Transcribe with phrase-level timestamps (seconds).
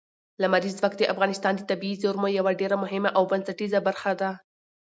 [0.41, 4.31] لمریز ځواک د افغانستان د طبیعي زیرمو یوه ډېره مهمه او بنسټیزه برخه ده.